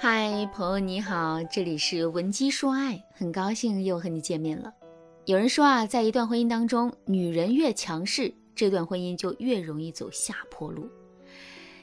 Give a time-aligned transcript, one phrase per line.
[0.00, 4.72] 嗨，朋友你好，这里是文姬说爱，很高兴又和你见面了。
[5.24, 10.88] 有人说啊，在一段婚姻当中，女人越强势，这段婚姻就越容易走下坡路。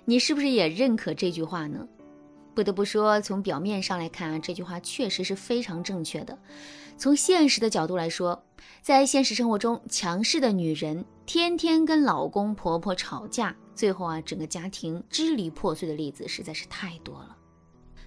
[0.06, 1.86] 你是不是也认可这句话呢？
[2.56, 6.40] 不得不说，从表面上来看啊，这句话确实是非常正确的。
[6.98, 8.42] 从现实的角度来说，
[8.82, 17.36] 在现实生活中，强势的女人天天跟老公婆婆吵架，最后啊，整个家庭支离破碎的例子实在是太多了。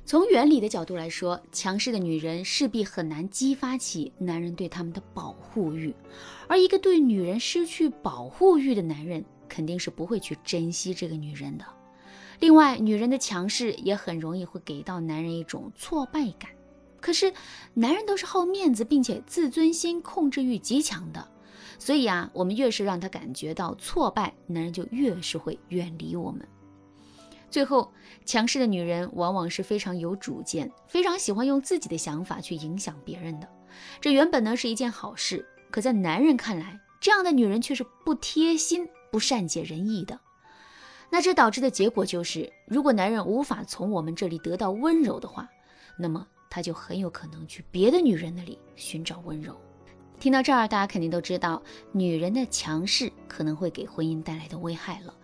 [0.08, 5.94] 从原理的角度来说，强势的女人势必很难激发起男人对他们的保护欲，
[6.46, 11.64] 而一个对女人失去保护欲的男人，肯定是不会去珍惜这个女人的。
[12.40, 16.50] 另外，女人的强势也很容易会给到男人一种挫败感。
[17.02, 17.30] 可是，
[17.74, 21.28] 男人都是好面子，并且自尊心、控制欲极强的，
[21.78, 26.48] 所以啊，我们越是让他感觉到挫败，男人就越是会远离我们。
[27.50, 27.92] 最后，
[28.24, 33.48] 强势的女人往往是非常有主见，非常喜欢用自己的想法去影响别人的。
[34.00, 40.20] 这原本呢是一件好事，可在男人看来，这样的女人却是不贴心、不善解人意的。
[41.10, 45.48] 那这导致的结果就是，如果男人无法从我们这里得到温柔的话，
[45.98, 49.58] 那么他就很有可能去别的女人那里寻找温柔。
[50.20, 51.62] 听到这儿，大家肯定都知道，
[51.92, 55.14] 女人的强势可能会给婚姻带来的危害了。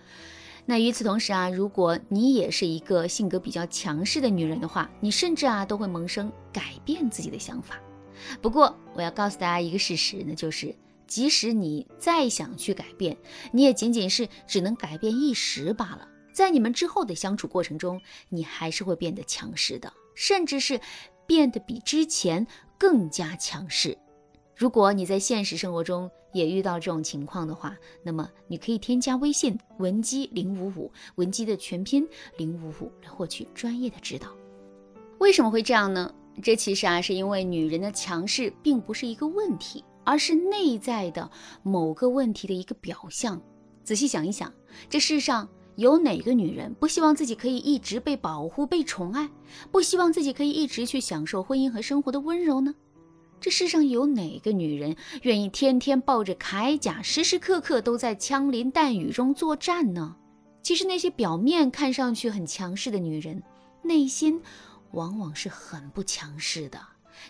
[0.66, 7.78] 那与此同时啊，如果你也是一个性格比较强势的女人的话，你甚至啊都会萌生改变自己的想法。
[8.40, 10.74] 不过我要告诉大家一个事实，那就是
[11.06, 13.14] 即使你再想去改变，
[13.52, 16.08] 你也仅仅是只能改变一时罢了。
[16.32, 20.80] 在你们之后的相处过程中，你还是会变得强势的，甚至是
[21.26, 22.46] 变得比之前
[22.78, 23.98] 更加强势。
[24.56, 34.28] 如果你在现实生活中也遇到这种情况的话，那么你可以添加微信文姬零五五，文姬的全拼零五五来获取专业的指导。
[35.18, 36.12] 为什么会这样呢？
[36.42, 41.30] 这其实啊是因为女人的强势并不是一个问题，而是内在的
[41.62, 43.40] 某个问题的一个表象。
[43.82, 44.52] 仔细想一想，
[44.88, 49.28] 这世上有哪个女人不希望自己可以一直被保护、被宠爱，
[49.70, 52.74] 不希望自己可以一直去享受婚姻和生活的温柔呢？
[53.44, 60.16] 这世上有哪个女人愿意天天抱着铠甲，时时刻刻都在枪林弹雨中作战呢？
[60.62, 63.42] 其实那些表面看上去很强势的女人，
[63.82, 64.40] 内心
[64.92, 66.80] 往往是很不强势的。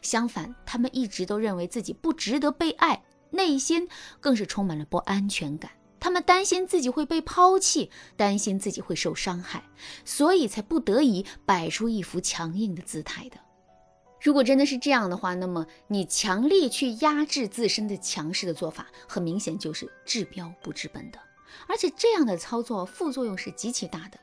[0.03, 3.89] 相反，她们一直都认为自己不值得被爱，内心
[4.21, 5.73] 更是充满了不安全感。
[5.99, 9.65] 她们担心自己会被抛弃，担心自己会受伤害，
[10.05, 13.39] 所以才不得已摆出一副强硬的姿态的。
[14.25, 21.19] 如果真的是这样的话，那么你强力去压制自身的强势的做法，很明显就是治标不治本的。
[21.69, 24.19] 而且这样的操作副作用是极其大的。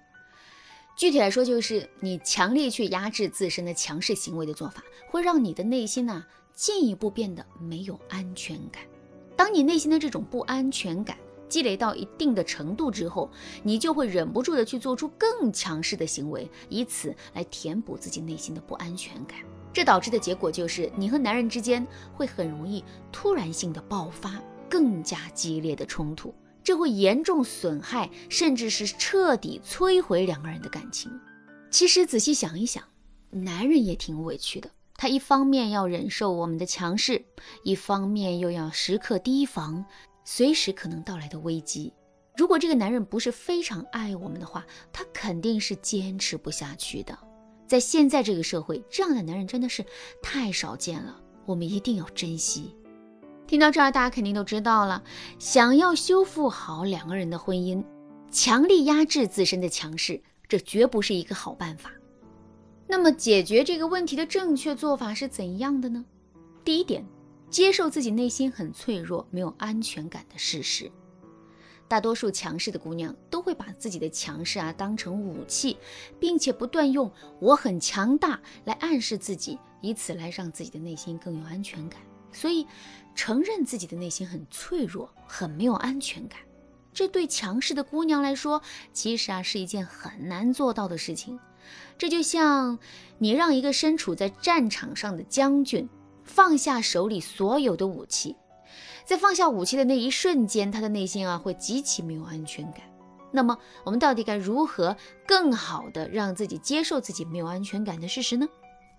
[0.97, 6.25] 具体来说，就是你强力去压制自身的强势行为的做法，会让你的内心呢
[6.56, 8.81] 进一步变得没有安全感。
[9.38, 11.16] 当你内心的这种不安全感
[11.47, 13.29] 积累到一定的程度之后，
[13.61, 19.38] 你就会忍不住的去做出更强势的行为，以此来填补自己内心的不安全感。
[19.74, 26.34] 这导致的结果就是，你和男人之间会很容易突然性的爆发更加激烈的冲突，
[26.64, 31.12] 这会严重损害，甚至是彻底摧毁两个人的感情。
[31.70, 32.84] 其实仔细想一想，
[33.30, 37.24] 男人也挺委屈的，他一方面要忍受我们的强势，
[37.64, 39.86] 一方面又要时刻提防
[40.26, 41.94] 随时可能到来的危机。
[42.36, 47.18] 如果这个男人不是非常爱我们的话，他肯定是坚持不下去的。
[47.72, 49.86] 在现在这个社会，这样的男人真的是
[50.22, 52.76] 太少见了，我们一定要珍惜。
[53.48, 55.02] 听到这儿，大家肯定都知道了，
[55.40, 57.82] 想要修复好两个人的婚姻，
[58.30, 61.90] 强力压制自身的强势，这绝不是一个好办法。
[62.88, 66.03] 那么，解决这个问题的正确做法是怎样的呢？
[66.66, 67.06] 第一点，
[67.50, 70.92] 接受自己内心很脆弱、没有安全感的事实。
[71.91, 75.75] 大多数强势的姑娘都会把自己的强势啊当成武器，
[76.22, 77.11] 并且不断用
[77.41, 81.99] “我很强大”来暗示自己，以此来让自己的内心更有安全感。
[82.32, 82.66] 所以，
[83.14, 86.40] 承认自己的内心很脆弱、很没有安全感，
[86.93, 88.61] 这对强势的姑娘来说，
[88.93, 91.38] 其实啊是一件很难做到的事情。
[91.97, 92.79] 这就像
[93.17, 95.90] 你让一个身处在战场上的将军
[96.23, 98.38] 放下手里所有的武器。
[99.06, 102.82] 在放下武器的那一瞬间，他的内心啊会极其没有安全感。
[103.32, 104.96] 那么，我们到底该如何
[105.26, 108.48] 更好的让自己接受自己没有安全感的事实呢？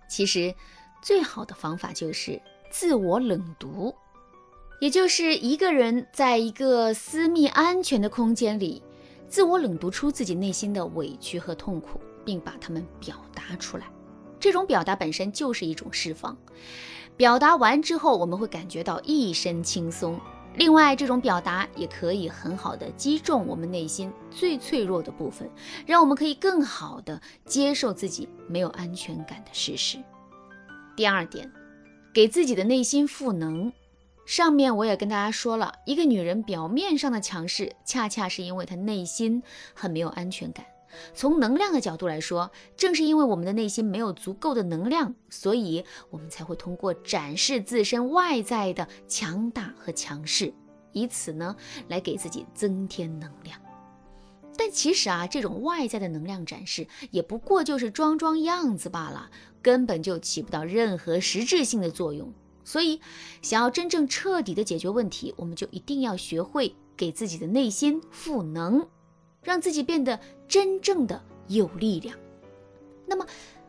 [0.09, 0.53] 其实，
[1.01, 2.41] 最好的方法就是
[2.71, 3.93] 自我冷读，
[4.79, 8.81] 也就是一个人在一个私密安全的空间里，
[9.27, 13.85] 自我冷读出自己内心的委屈和痛苦，并把它们表达出来。
[14.43, 16.37] 这种表达本身就是一种释放。
[17.15, 20.19] 表达完之后，我们会感觉到一身轻松。
[20.55, 25.49] 另外，这种表达也可以很好的击中我们内心最脆弱的部分，
[25.85, 29.97] 让我们可以更好的接受自己没有安全感的事实。
[30.93, 31.49] 第二点，
[32.13, 33.71] 给自己的内心赋能。
[34.25, 39.41] 上面我也跟大家说了，一个女人表面上的强势，恰恰是因为她内心
[39.73, 40.65] 很没有安全感。
[41.13, 50.53] 从能量的角度来说，正是因为我们的内心没有足够的能量，所以我们才会通过展示自身外在的强大和强势，
[50.91, 51.55] 以此呢
[51.87, 53.59] 来给自己增添能量。
[54.55, 59.29] 但其实啊，这种外在的能量展示也不过就是装装样子罢了。
[59.63, 62.33] 根本就起不到任何实质性的作用，
[62.65, 62.99] 所以
[63.41, 68.85] 想要真正彻底的解决问题，我们就一定要学会给自己的内心赋能，
[69.41, 70.19] 让自己变得
[70.53, 72.15] 真正的有力量。
[73.07, 73.25] 那么，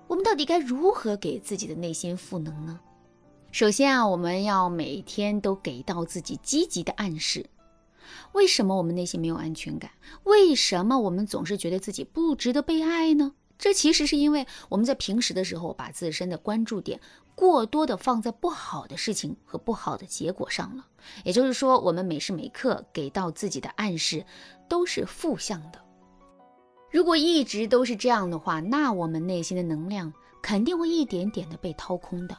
[0.06, 2.78] 我们到底该如何给自己的内心赋能呢？
[3.52, 7.46] 首先啊，我们要每天都给到自己积极的暗示。
[8.32, 9.92] 为什么我们内心没有安全感？
[10.24, 13.32] 为什么我们总是觉得自己不值得被爱呢？
[13.56, 17.00] 这其实是因为我们在平时的时候，把自身的关注点
[17.34, 20.84] 过多的放在不好的事情和不好的结果上了。
[21.24, 24.26] 也就是说，我们每时每刻给到自己的暗示
[24.68, 25.82] 都是负向的。
[26.94, 32.38] 如果一直都是这样的话，那我们内心的能量肯定会一点点的被掏空的。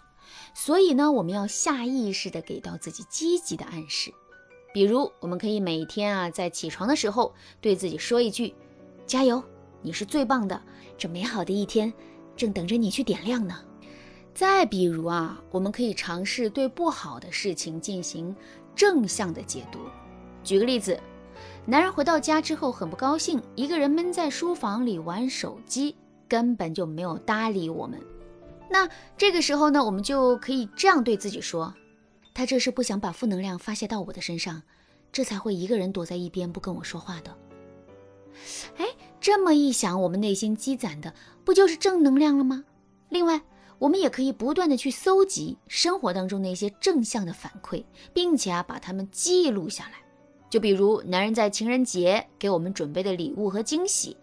[0.53, 4.13] 所以呢，我们要下意识的给到自己积极的暗示。
[4.73, 8.55] 比如，我们可以每天啊，在起床的时候对自己说一句
[9.05, 9.43] ：“加油。”
[9.83, 10.61] 你是最棒的，
[10.97, 11.93] 这美好的一天
[12.37, 13.59] 正等着你去点亮呢。
[14.33, 18.33] 再比如啊，我们可以尝试对不好的事情进行
[18.73, 19.79] 正向的解读。
[20.45, 20.97] 举个例子，
[21.65, 25.95] 男人回到家之后很不高兴，一个人闷在书房里玩手机，
[26.27, 27.99] 根本就没有搭理我们。
[28.69, 31.73] 那这个时候呢，我们就可以这样对自己说：
[32.33, 34.61] 他这是不想把负能量发泄到我的身上，
[35.11, 37.35] 这才会一个人躲在一边不跟我说话的。
[38.77, 38.85] 哎。
[39.21, 41.11] 这么一想，我们内心积攒的
[41.43, 42.63] 不就是正能量了吗？
[43.09, 43.41] 另外，
[43.79, 47.83] 我们也可以不断的去搜集生活当中那些正向的反馈，
[48.13, 50.04] 并且啊把它们记录下来。
[50.55, 54.15] 就比如男人在情人节给我们准备的礼物和惊喜，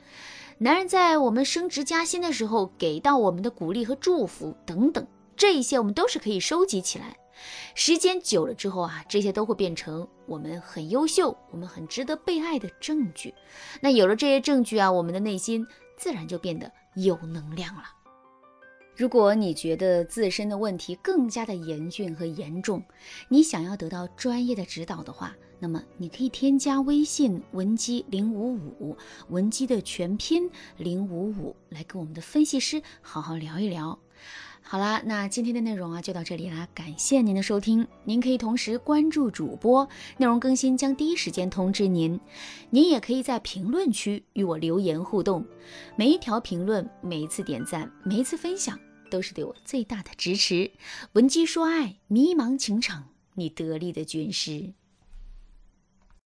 [0.56, 5.06] 男人在我们升职加薪的时候给到我们的鼓励和祝福等等，
[5.36, 7.14] 这一些我们都是可以收集起来。
[7.74, 13.34] 时间久了之后啊，这些都会变成我们很优秀、我们很值得被爱的证据。
[13.82, 15.66] 那有了这些证据啊，我们的内心
[15.98, 17.82] 自然就变得有能量了。
[18.96, 22.82] 如果你觉得自身的问题更加的严峻和严重，
[23.28, 28.96] 你想要得到专业的指导的话，那么你可以添加微信文姬零五五，
[29.28, 33.96] 文姬的全拼零五五，来跟我们的分析师好好聊一聊。
[34.60, 37.86] 好啦，那今天的内容啊就到这里啦，感谢您的收听。
[38.02, 39.88] 您可以同时关注主播，
[40.18, 42.18] 内容更新将第一时间通知您。
[42.70, 45.46] 您也可以在评论区与我留言互动，
[45.94, 48.76] 每一条评论、每一次点赞、每一次分享，
[49.08, 50.72] 都是对我最大的支持。
[51.12, 54.72] 文姬说爱，迷茫情场，你得力的军师。